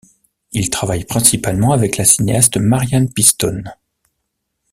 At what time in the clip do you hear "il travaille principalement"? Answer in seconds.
0.51-1.73